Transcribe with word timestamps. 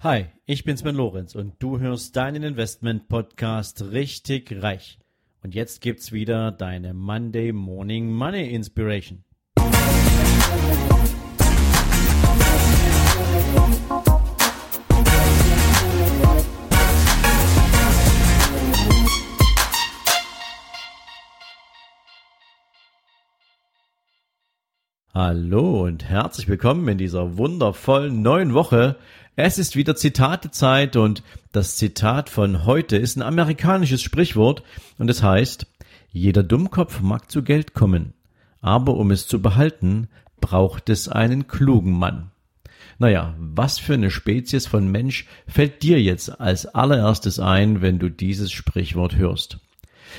Hi, 0.00 0.26
ich 0.46 0.62
bin 0.62 0.76
Sven 0.76 0.94
Lorenz 0.94 1.34
und 1.34 1.54
du 1.58 1.80
hörst 1.80 2.14
deinen 2.14 2.44
Investment 2.44 3.08
Podcast 3.08 3.82
richtig 3.82 4.62
reich. 4.62 5.00
Und 5.42 5.56
jetzt 5.56 5.80
gibt's 5.80 6.12
wieder 6.12 6.52
deine 6.52 6.94
Monday 6.94 7.50
Morning 7.50 8.12
Money 8.12 8.48
Inspiration. 8.54 9.24
Hallo 25.20 25.82
und 25.82 26.04
herzlich 26.04 26.46
willkommen 26.46 26.86
in 26.86 26.96
dieser 26.96 27.36
wundervollen 27.36 28.22
neuen 28.22 28.54
Woche. 28.54 28.94
Es 29.34 29.58
ist 29.58 29.74
wieder 29.74 29.96
Zitatezeit 29.96 30.94
und 30.94 31.24
das 31.50 31.74
Zitat 31.74 32.30
von 32.30 32.66
heute 32.66 32.96
ist 32.96 33.16
ein 33.16 33.22
amerikanisches 33.22 34.00
Sprichwort 34.00 34.62
und 34.96 35.10
es 35.10 35.20
heißt, 35.20 35.66
jeder 36.12 36.44
Dummkopf 36.44 37.00
mag 37.00 37.32
zu 37.32 37.42
Geld 37.42 37.74
kommen, 37.74 38.14
aber 38.60 38.94
um 38.94 39.10
es 39.10 39.26
zu 39.26 39.42
behalten, 39.42 40.06
braucht 40.40 40.88
es 40.88 41.08
einen 41.08 41.48
klugen 41.48 41.98
Mann. 41.98 42.30
Naja, 43.00 43.34
was 43.40 43.80
für 43.80 43.94
eine 43.94 44.12
Spezies 44.12 44.68
von 44.68 44.88
Mensch 44.88 45.26
fällt 45.48 45.82
dir 45.82 46.00
jetzt 46.00 46.40
als 46.40 46.64
allererstes 46.64 47.40
ein, 47.40 47.82
wenn 47.82 47.98
du 47.98 48.08
dieses 48.08 48.52
Sprichwort 48.52 49.16
hörst? 49.16 49.58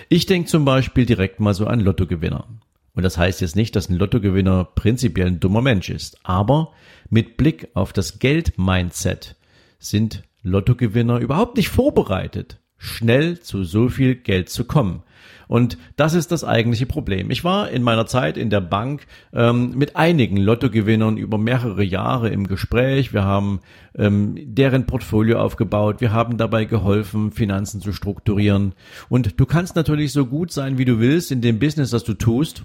Ich 0.10 0.26
denke 0.26 0.50
zum 0.50 0.66
Beispiel 0.66 1.06
direkt 1.06 1.40
mal 1.40 1.54
so 1.54 1.68
an 1.68 1.80
Lottogewinner. 1.80 2.50
Und 2.94 3.04
das 3.04 3.18
heißt 3.18 3.42
jetzt 3.42 3.56
nicht, 3.56 3.76
dass 3.76 3.90
ein 3.90 3.98
Lottogewinner 3.98 4.66
prinzipiell 4.66 5.28
ein 5.28 5.40
dummer 5.40 5.62
Mensch 5.62 5.90
ist. 5.90 6.20
Aber 6.24 6.74
mit 7.10 7.38
Blick 7.38 7.70
auf 7.74 7.94
das 7.94 8.20
Geld-Mindset 8.20 9.36
sind 9.80 10.24
Lottogewinner 10.44 11.20
überhaupt 11.20 11.58
nicht 11.58 11.70
vorbereitet, 11.70 12.60
schnell 12.78 13.40
zu 13.40 13.64
so 13.64 13.90
viel 13.90 14.16
Geld 14.16 14.50
zu 14.50 14.66
kommen. 14.66 15.04
Und 15.50 15.80
das 15.96 16.14
ist 16.14 16.32
das 16.32 16.44
eigentliche 16.44 16.86
Problem. 16.86 17.32
Ich 17.32 17.44
war 17.44 17.72
in 17.72 17.82
meiner 17.82 18.06
Zeit 18.06 18.38
in 18.38 18.52
der 18.52 18.62
Bank 18.62 19.08
ähm, 19.34 19.76
mit 19.76 19.96
einigen 19.96 20.38
Lottogewinnern 20.38 21.18
über 21.18 21.40
mehrere 21.40 21.84
Jahre 21.84 22.30
im 22.30 22.46
Gespräch. 22.46 23.14
Wir 23.14 23.24
haben 23.24 23.60
ähm, 23.98 24.36
deren 24.38 24.86
Portfolio 24.86 25.40
aufgebaut. 25.40 26.02
Wir 26.02 26.14
haben 26.14 26.38
dabei 26.38 26.66
geholfen, 26.66 27.32
Finanzen 27.32 27.82
zu 27.82 27.94
strukturieren. 27.94 28.74
Und 29.10 29.40
du 29.40 29.46
kannst 29.48 29.76
natürlich 29.76 30.14
so 30.14 30.28
gut 30.28 30.52
sein, 30.52 30.78
wie 30.78 30.86
du 30.86 31.00
willst 31.00 31.32
in 31.32 31.42
dem 31.42 31.58
Business, 31.58 31.90
das 31.90 32.04
du 32.04 32.14
tust 32.14 32.64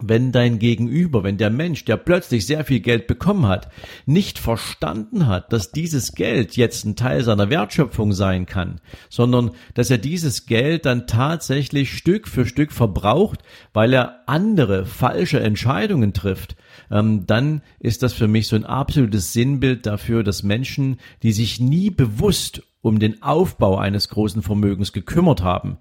wenn 0.00 0.32
dein 0.32 0.58
Gegenüber, 0.58 1.24
wenn 1.24 1.38
der 1.38 1.50
Mensch, 1.50 1.84
der 1.84 1.96
plötzlich 1.96 2.46
sehr 2.46 2.64
viel 2.64 2.80
Geld 2.80 3.06
bekommen 3.06 3.46
hat, 3.46 3.70
nicht 4.04 4.38
verstanden 4.38 5.26
hat, 5.26 5.52
dass 5.52 5.72
dieses 5.72 6.12
Geld 6.12 6.56
jetzt 6.56 6.84
ein 6.84 6.96
Teil 6.96 7.24
seiner 7.24 7.50
Wertschöpfung 7.50 8.12
sein 8.12 8.46
kann, 8.46 8.80
sondern 9.08 9.52
dass 9.74 9.90
er 9.90 9.98
dieses 9.98 10.46
Geld 10.46 10.86
dann 10.86 11.06
tatsächlich 11.06 11.96
Stück 11.96 12.28
für 12.28 12.46
Stück 12.46 12.72
verbraucht, 12.72 13.42
weil 13.72 13.92
er 13.92 14.20
andere 14.26 14.84
falsche 14.84 15.40
Entscheidungen 15.40 16.12
trifft, 16.12 16.56
ähm, 16.90 17.26
dann 17.26 17.62
ist 17.80 18.02
das 18.02 18.12
für 18.12 18.28
mich 18.28 18.48
so 18.48 18.56
ein 18.56 18.66
absolutes 18.66 19.32
Sinnbild 19.32 19.86
dafür, 19.86 20.22
dass 20.22 20.42
Menschen, 20.42 20.98
die 21.22 21.32
sich 21.32 21.60
nie 21.60 21.90
bewusst 21.90 22.62
um 22.82 22.98
den 22.98 23.22
Aufbau 23.22 23.78
eines 23.78 24.08
großen 24.08 24.42
Vermögens 24.42 24.92
gekümmert 24.92 25.42
haben, 25.42 25.78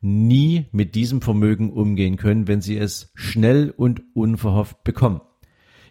nie 0.00 0.66
mit 0.72 0.94
diesem 0.94 1.20
Vermögen 1.20 1.72
umgehen 1.72 2.16
können, 2.16 2.48
wenn 2.48 2.60
sie 2.60 2.76
es 2.76 3.10
schnell 3.14 3.72
und 3.76 4.02
unverhofft 4.14 4.84
bekommen. 4.84 5.20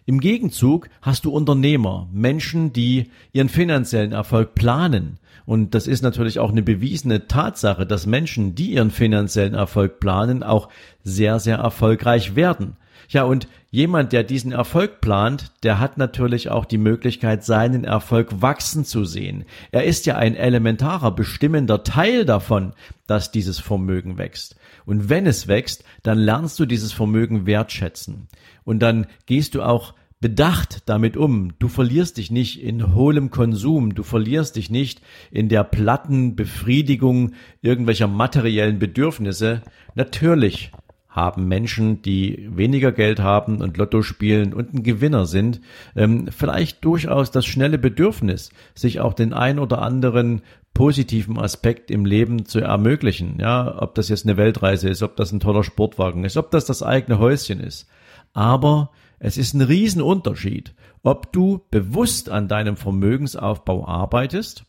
Im 0.08 0.20
Gegenzug 0.20 0.88
hast 1.02 1.26
du 1.26 1.30
Unternehmer, 1.30 2.08
Menschen, 2.10 2.72
die 2.72 3.10
ihren 3.32 3.50
finanziellen 3.50 4.12
Erfolg 4.12 4.54
planen. 4.54 5.18
Und 5.44 5.74
das 5.74 5.86
ist 5.86 6.00
natürlich 6.00 6.38
auch 6.38 6.50
eine 6.50 6.62
bewiesene 6.62 7.26
Tatsache, 7.26 7.84
dass 7.84 8.06
Menschen, 8.06 8.54
die 8.54 8.72
ihren 8.72 8.90
finanziellen 8.90 9.52
Erfolg 9.52 10.00
planen, 10.00 10.42
auch 10.42 10.70
sehr, 11.04 11.40
sehr 11.40 11.58
erfolgreich 11.58 12.36
werden. 12.36 12.76
Ja, 13.10 13.22
und 13.24 13.48
jemand, 13.70 14.12
der 14.12 14.22
diesen 14.22 14.52
Erfolg 14.52 15.00
plant, 15.00 15.52
der 15.62 15.80
hat 15.80 15.96
natürlich 15.96 16.50
auch 16.50 16.66
die 16.66 16.76
Möglichkeit, 16.76 17.42
seinen 17.42 17.84
Erfolg 17.84 18.42
wachsen 18.42 18.84
zu 18.84 19.06
sehen. 19.06 19.44
Er 19.70 19.84
ist 19.84 20.04
ja 20.04 20.16
ein 20.16 20.36
elementarer, 20.36 21.14
bestimmender 21.14 21.82
Teil 21.84 22.26
davon, 22.26 22.74
dass 23.06 23.32
dieses 23.32 23.58
Vermögen 23.58 24.18
wächst. 24.18 24.56
Und 24.84 25.08
wenn 25.08 25.26
es 25.26 25.48
wächst, 25.48 25.84
dann 26.02 26.18
lernst 26.18 26.60
du 26.60 26.66
dieses 26.66 26.92
Vermögen 26.92 27.46
wertschätzen. 27.46 28.28
Und 28.64 28.80
dann 28.80 29.06
gehst 29.24 29.54
du 29.54 29.62
auch 29.62 29.94
bedacht 30.20 30.82
damit 30.86 31.16
um. 31.16 31.58
Du 31.58 31.68
verlierst 31.68 32.18
dich 32.18 32.30
nicht 32.30 32.62
in 32.62 32.94
hohlem 32.94 33.30
Konsum, 33.30 33.94
du 33.94 34.02
verlierst 34.02 34.56
dich 34.56 34.68
nicht 34.68 35.00
in 35.30 35.48
der 35.48 35.64
platten 35.64 36.36
Befriedigung 36.36 37.32
irgendwelcher 37.62 38.08
materiellen 38.08 38.78
Bedürfnisse. 38.78 39.62
Natürlich 39.94 40.72
haben 41.18 41.48
Menschen, 41.48 42.00
die 42.02 42.48
weniger 42.50 42.92
Geld 42.92 43.20
haben 43.20 43.60
und 43.60 43.76
Lotto 43.76 44.02
spielen 44.02 44.54
und 44.54 44.72
ein 44.72 44.82
Gewinner 44.82 45.26
sind, 45.26 45.60
ähm, 45.96 46.28
vielleicht 46.30 46.84
durchaus 46.84 47.30
das 47.30 47.44
schnelle 47.44 47.78
Bedürfnis, 47.78 48.50
sich 48.74 49.00
auch 49.00 49.14
den 49.14 49.32
ein 49.32 49.58
oder 49.58 49.82
anderen 49.82 50.42
positiven 50.74 51.38
Aspekt 51.38 51.90
im 51.90 52.04
Leben 52.04 52.46
zu 52.46 52.60
ermöglichen. 52.60 53.38
Ja, 53.40 53.82
ob 53.82 53.94
das 53.96 54.08
jetzt 54.08 54.26
eine 54.26 54.36
Weltreise 54.36 54.88
ist, 54.88 55.02
ob 55.02 55.16
das 55.16 55.32
ein 55.32 55.40
toller 55.40 55.64
Sportwagen 55.64 56.24
ist, 56.24 56.36
ob 56.36 56.50
das 56.52 56.64
das 56.66 56.82
eigene 56.82 57.18
Häuschen 57.18 57.60
ist. 57.60 57.88
Aber 58.32 58.90
es 59.18 59.36
ist 59.36 59.54
ein 59.54 59.62
Riesenunterschied, 59.62 60.74
ob 61.02 61.32
du 61.32 61.62
bewusst 61.70 62.30
an 62.30 62.46
deinem 62.46 62.76
Vermögensaufbau 62.76 63.86
arbeitest 63.86 64.64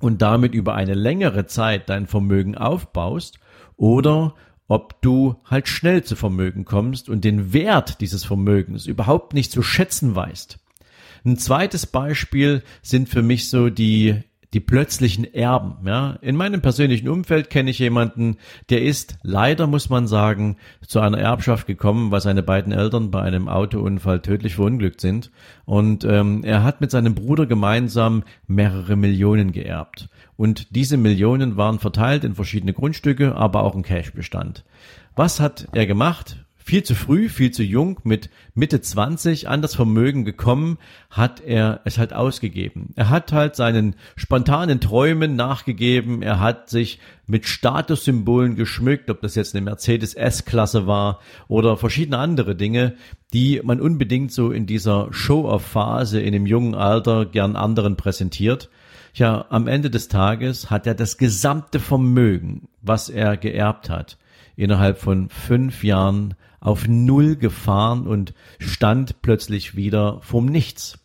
und 0.00 0.20
damit 0.20 0.54
über 0.54 0.74
eine 0.74 0.94
längere 0.94 1.46
Zeit 1.46 1.88
dein 1.88 2.06
Vermögen 2.06 2.56
aufbaust 2.56 3.38
oder 3.76 4.34
ob 4.68 5.00
du 5.02 5.36
halt 5.44 5.66
schnell 5.66 6.04
zu 6.04 6.14
Vermögen 6.14 6.64
kommst 6.64 7.08
und 7.08 7.24
den 7.24 7.52
Wert 7.52 8.00
dieses 8.00 8.24
Vermögens 8.24 8.86
überhaupt 8.86 9.34
nicht 9.34 9.50
zu 9.50 9.62
schätzen 9.62 10.14
weißt. 10.14 10.58
Ein 11.24 11.38
zweites 11.38 11.86
Beispiel 11.86 12.62
sind 12.82 13.08
für 13.08 13.22
mich 13.22 13.50
so 13.50 13.70
die 13.70 14.22
die 14.54 14.60
plötzlichen 14.60 15.24
Erben. 15.32 15.86
Ja, 15.86 16.18
in 16.22 16.36
meinem 16.36 16.62
persönlichen 16.62 17.08
Umfeld 17.08 17.50
kenne 17.50 17.70
ich 17.70 17.78
jemanden, 17.78 18.36
der 18.70 18.82
ist 18.82 19.18
leider 19.22 19.66
muss 19.66 19.90
man 19.90 20.06
sagen 20.06 20.56
zu 20.86 21.00
einer 21.00 21.18
Erbschaft 21.18 21.66
gekommen, 21.66 22.10
weil 22.10 22.20
seine 22.20 22.42
beiden 22.42 22.72
Eltern 22.72 23.10
bei 23.10 23.20
einem 23.20 23.48
Autounfall 23.48 24.20
tödlich 24.20 24.54
verunglückt 24.54 25.00
sind 25.00 25.30
und 25.64 26.04
ähm, 26.04 26.42
er 26.44 26.64
hat 26.64 26.80
mit 26.80 26.90
seinem 26.90 27.14
Bruder 27.14 27.46
gemeinsam 27.46 28.22
mehrere 28.46 28.96
Millionen 28.96 29.52
geerbt. 29.52 30.08
Und 30.36 30.74
diese 30.74 30.96
Millionen 30.96 31.56
waren 31.56 31.78
verteilt 31.78 32.24
in 32.24 32.34
verschiedene 32.34 32.72
Grundstücke, 32.72 33.34
aber 33.34 33.64
auch 33.64 33.74
in 33.74 33.82
Cashbestand. 33.82 34.64
Was 35.16 35.40
hat 35.40 35.66
er 35.72 35.86
gemacht? 35.86 36.44
Viel 36.68 36.82
zu 36.82 36.94
früh, 36.94 37.30
viel 37.30 37.50
zu 37.50 37.62
jung, 37.62 37.98
mit 38.04 38.28
Mitte 38.54 38.82
20 38.82 39.48
an 39.48 39.62
das 39.62 39.74
Vermögen 39.74 40.26
gekommen, 40.26 40.76
hat 41.08 41.40
er 41.40 41.80
es 41.86 41.96
halt 41.96 42.12
ausgegeben. 42.12 42.92
Er 42.94 43.08
hat 43.08 43.32
halt 43.32 43.56
seinen 43.56 43.96
spontanen 44.16 44.78
Träumen 44.78 45.34
nachgegeben, 45.34 46.20
er 46.20 46.40
hat 46.40 46.68
sich 46.68 46.98
mit 47.26 47.46
Statussymbolen 47.46 48.54
geschmückt, 48.54 49.08
ob 49.08 49.22
das 49.22 49.34
jetzt 49.34 49.54
eine 49.56 49.64
Mercedes 49.64 50.12
S-Klasse 50.12 50.86
war 50.86 51.20
oder 51.48 51.78
verschiedene 51.78 52.18
andere 52.18 52.54
Dinge, 52.54 52.96
die 53.32 53.62
man 53.64 53.80
unbedingt 53.80 54.30
so 54.30 54.50
in 54.50 54.66
dieser 54.66 55.08
Show-off-Phase 55.10 56.20
in 56.20 56.34
dem 56.34 56.44
jungen 56.44 56.74
Alter 56.74 57.24
gern 57.24 57.56
anderen 57.56 57.96
präsentiert. 57.96 58.68
Ja, 59.14 59.46
am 59.48 59.68
Ende 59.68 59.88
des 59.88 60.08
Tages 60.08 60.68
hat 60.68 60.86
er 60.86 60.94
das 60.94 61.16
gesamte 61.16 61.80
Vermögen, 61.80 62.68
was 62.82 63.08
er 63.08 63.38
geerbt 63.38 63.88
hat, 63.88 64.18
innerhalb 64.58 64.98
von 64.98 65.28
fünf 65.28 65.84
Jahren 65.84 66.34
auf 66.60 66.88
Null 66.88 67.36
gefahren 67.36 68.08
und 68.08 68.34
stand 68.58 69.22
plötzlich 69.22 69.76
wieder 69.76 70.20
vom 70.22 70.46
Nichts. 70.46 70.98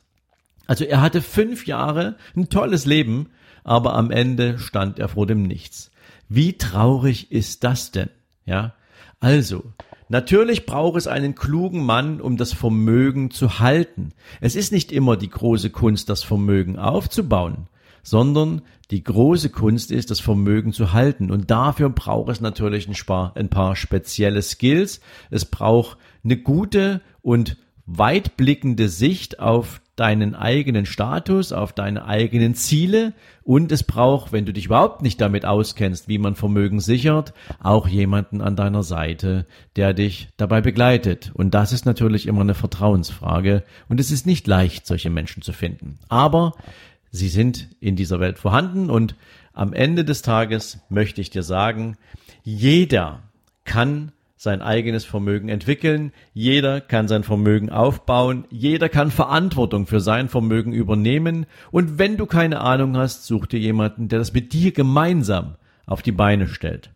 Also 0.65 0.85
er 0.85 1.01
hatte 1.01 1.21
fünf 1.21 1.67
Jahre 1.67 2.15
ein 2.35 2.49
tolles 2.49 2.85
Leben, 2.85 3.29
aber 3.63 3.93
am 3.93 4.09
Ende 4.09 4.57
stand 4.57 4.97
er 4.97 5.09
vor 5.09 5.27
dem 5.27 5.43
Nichts. 5.43 5.91
Wie 6.27 6.53
traurig 6.53 7.31
ist 7.31 7.63
das 7.63 7.91
denn? 7.91 8.09
Ja, 8.45 8.73
also, 9.19 9.63
Natürlich 10.09 10.67
braucht 10.67 10.97
es 10.97 11.07
einen 11.07 11.33
klugen 11.33 11.83
Mann, 11.85 12.21
um 12.21 12.37
das 12.37 12.53
Vermögen 12.53 13.31
zu 13.31 13.59
halten. 13.59 14.11
Es 14.41 14.55
ist 14.55 14.71
nicht 14.71 14.91
immer 14.91 15.17
die 15.17 15.29
große 15.29 15.71
Kunst, 15.71 16.07
das 16.09 16.23
Vermögen 16.23 16.77
aufzubauen 16.77 17.67
sondern 18.03 18.61
die 18.91 19.03
große 19.03 19.49
Kunst 19.49 19.91
ist, 19.91 20.11
das 20.11 20.19
Vermögen 20.19 20.73
zu 20.73 20.93
halten. 20.93 21.31
Und 21.31 21.49
dafür 21.49 21.89
braucht 21.89 22.29
es 22.29 22.41
natürlich 22.41 22.87
ein 22.87 23.49
paar, 23.49 23.75
spezielle 23.75 24.41
Skills. 24.41 25.01
Es 25.31 25.45
braucht 25.45 25.97
eine 26.23 26.37
gute 26.37 27.01
und 27.21 27.57
weitblickende 27.85 28.89
Sicht 28.89 29.39
auf 29.39 29.81
deinen 29.95 30.33
eigenen 30.33 30.85
Status, 30.85 31.51
auf 31.51 31.71
deine 31.71 32.05
eigenen 32.05 32.55
Ziele 32.55 33.13
und 33.43 33.71
es 33.71 33.83
braucht, 33.83 34.31
wenn 34.31 34.45
du 34.45 34.51
dich 34.51 34.65
überhaupt 34.65 35.03
nicht 35.03 35.21
damit 35.21 35.45
auskennst, 35.45 36.07
wie 36.07 36.17
man 36.17 36.35
Vermögen 36.35 36.79
sichert, 36.79 37.33
auch 37.61 37.87
jemanden 37.87 38.41
an 38.41 38.55
deiner 38.55 38.81
Seite, 38.81 39.45
der 39.75 39.93
dich 39.93 40.29
dabei 40.37 40.61
begleitet. 40.61 41.31
Und 41.35 41.53
das 41.53 41.73
ist 41.73 41.85
natürlich 41.85 42.25
immer 42.25 42.41
eine 42.41 42.55
Vertrauensfrage 42.55 43.63
und 43.87 43.99
es 43.99 44.09
ist 44.09 44.25
nicht 44.25 44.47
leicht, 44.47 44.87
solche 44.87 45.11
Menschen 45.11 45.43
zu 45.43 45.53
finden. 45.53 45.99
Aber 46.09 46.53
sie 47.13 47.29
sind 47.29 47.69
in 47.79 47.95
dieser 47.95 48.19
Welt 48.19 48.39
vorhanden 48.39 48.89
und 48.89 49.15
am 49.53 49.71
Ende 49.71 50.03
des 50.03 50.23
Tages 50.23 50.79
möchte 50.89 51.21
ich 51.21 51.29
dir 51.29 51.43
sagen, 51.43 51.95
jeder 52.43 53.21
kann 53.65 54.11
sein 54.35 54.61
eigenes 54.61 55.05
Vermögen 55.05 55.47
entwickeln, 55.47 56.11
jeder 56.33 56.81
kann 56.81 57.07
sein 57.07 57.23
Vermögen 57.23 57.69
aufbauen, 57.69 58.45
jeder 58.49 58.89
kann 58.89 59.11
Verantwortung 59.11 59.85
für 59.85 60.01
sein 60.01 60.27
Vermögen 60.27 60.73
übernehmen 60.73 61.45
und 61.71 61.99
wenn 61.99 62.17
du 62.17 62.25
keine 62.25 62.59
Ahnung 62.61 62.97
hast, 62.97 63.25
such 63.25 63.45
dir 63.45 63.59
jemanden, 63.59 64.09
der 64.09 64.19
das 64.19 64.33
mit 64.33 64.51
dir 64.51 64.71
gemeinsam 64.71 65.55
auf 65.85 66.01
die 66.01 66.11
Beine 66.11 66.47
stellt. 66.47 66.89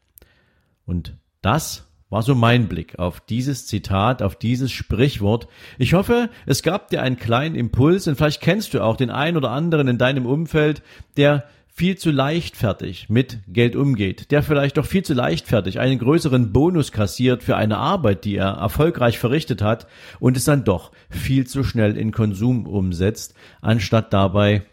Und 0.85 1.15
das 1.41 1.86
war 2.09 2.21
so 2.21 2.35
mein 2.35 2.67
Blick 2.67 2.99
auf 2.99 3.19
dieses 3.19 3.67
Zitat, 3.67 4.21
auf 4.21 4.35
dieses 4.35 4.71
Sprichwort. 4.71 5.47
Ich 5.77 5.93
hoffe, 5.93 6.29
es 6.45 6.63
gab 6.63 6.89
dir 6.89 7.01
einen 7.01 7.17
kleinen 7.17 7.55
Impuls 7.55 8.07
und 8.07 8.15
vielleicht 8.15 8.41
kennst 8.41 8.73
du 8.73 8.81
auch 8.81 8.95
den 8.95 9.09
einen 9.09 9.37
oder 9.37 9.51
anderen 9.51 9.87
in 9.87 9.97
deinem 9.97 10.25
Umfeld, 10.25 10.81
der 11.17 11.43
viel 11.77 11.95
zu 11.95 12.09
leichtfertig 12.09 13.07
mit 13.07 13.39
Geld 13.47 13.75
umgeht, 13.75 14.31
der 14.31 14.41
vielleicht 14.41 14.77
doch 14.77 14.85
viel 14.87 15.03
zu 15.03 15.13
leichtfertig 15.13 15.79
einen 15.79 15.99
größeren 15.99 16.51
Bonus 16.51 16.91
kassiert 16.91 17.43
für 17.43 17.55
eine 17.55 17.77
Arbeit, 17.77 18.25
die 18.25 18.35
er 18.35 18.53
erfolgreich 18.53 19.19
verrichtet 19.19 19.61
hat 19.61 19.85
und 20.19 20.37
es 20.37 20.45
dann 20.45 20.63
doch 20.63 20.91
viel 21.11 21.45
zu 21.45 21.63
schnell 21.63 21.95
in 21.95 22.11
Konsum 22.11 22.65
umsetzt, 22.65 23.35
anstatt 23.61 24.11
dabei 24.11 24.63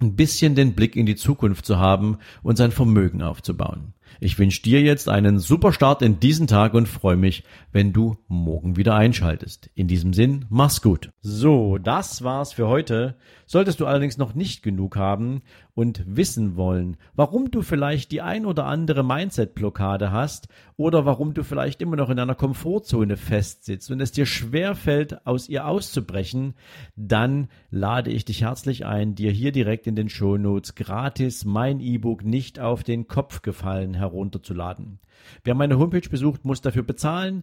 ein 0.00 0.16
bisschen 0.16 0.54
den 0.54 0.74
Blick 0.74 0.96
in 0.96 1.06
die 1.06 1.16
Zukunft 1.16 1.66
zu 1.66 1.78
haben 1.78 2.18
und 2.42 2.56
sein 2.56 2.72
Vermögen 2.72 3.22
aufzubauen. 3.22 3.94
Ich 4.18 4.38
wünsche 4.38 4.62
dir 4.62 4.82
jetzt 4.82 5.08
einen 5.08 5.38
super 5.38 5.72
Start 5.72 6.02
in 6.02 6.20
diesen 6.20 6.46
Tag 6.46 6.74
und 6.74 6.88
freue 6.88 7.16
mich, 7.16 7.44
wenn 7.72 7.92
du 7.92 8.18
morgen 8.28 8.76
wieder 8.76 8.94
einschaltest. 8.94 9.70
In 9.74 9.88
diesem 9.88 10.12
Sinn, 10.12 10.46
mach's 10.50 10.82
gut. 10.82 11.10
So, 11.22 11.78
das 11.78 12.22
war's 12.22 12.52
für 12.52 12.68
heute. 12.68 13.16
Solltest 13.46 13.80
du 13.80 13.86
allerdings 13.86 14.18
noch 14.18 14.34
nicht 14.34 14.62
genug 14.62 14.96
haben 14.96 15.42
und 15.80 16.04
wissen 16.04 16.56
wollen, 16.56 16.98
warum 17.14 17.50
du 17.50 17.62
vielleicht 17.62 18.12
die 18.12 18.20
ein 18.20 18.44
oder 18.44 18.66
andere 18.66 19.02
Mindset-Blockade 19.02 20.12
hast 20.12 20.48
oder 20.76 21.06
warum 21.06 21.32
du 21.32 21.42
vielleicht 21.42 21.80
immer 21.80 21.96
noch 21.96 22.10
in 22.10 22.18
einer 22.18 22.34
Komfortzone 22.34 23.16
festsitzt 23.16 23.90
und 23.90 23.98
es 24.02 24.12
dir 24.12 24.26
schwer 24.26 24.74
fällt, 24.74 25.26
aus 25.26 25.48
ihr 25.48 25.66
auszubrechen, 25.66 26.52
dann 26.96 27.48
lade 27.70 28.10
ich 28.10 28.26
dich 28.26 28.42
herzlich 28.42 28.84
ein, 28.84 29.14
dir 29.14 29.30
hier 29.30 29.52
direkt 29.52 29.86
in 29.86 29.96
den 29.96 30.10
Shownotes 30.10 30.74
gratis 30.74 31.46
mein 31.46 31.80
E-Book 31.80 32.26
nicht 32.26 32.60
auf 32.60 32.84
den 32.84 33.08
Kopf 33.08 33.40
gefallen 33.40 33.94
herunterzuladen. 33.94 34.98
Wer 35.44 35.54
meine 35.54 35.78
Homepage 35.78 36.08
besucht, 36.10 36.44
muss 36.44 36.60
dafür 36.60 36.82
bezahlen. 36.82 37.42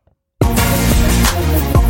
Thank 0.43 1.75
you. 1.75 1.80